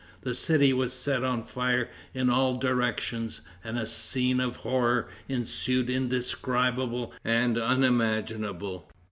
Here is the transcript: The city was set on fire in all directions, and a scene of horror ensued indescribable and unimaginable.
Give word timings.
The 0.21 0.33
city 0.33 0.73
was 0.73 0.93
set 0.93 1.23
on 1.23 1.43
fire 1.45 1.87
in 2.11 2.31
all 2.31 2.57
directions, 2.57 3.41
and 3.63 3.77
a 3.77 3.85
scene 3.85 4.39
of 4.39 4.55
horror 4.55 5.07
ensued 5.29 5.91
indescribable 5.91 7.13
and 7.23 7.55
unimaginable. 7.55 8.89